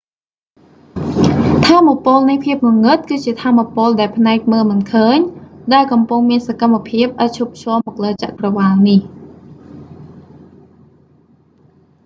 [1.65, 5.17] ថាមពលនៃភាពងងឹតគឺជាថាមពលដែលភ្នែកមើលមិនឃើញ
[5.73, 8.99] ដែលកំពុងមានសកម្មភាពឥតឈប់ឈរមកលើចក្រវាឡនេះ